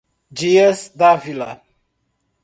[0.33, 1.51] Dias D´ávila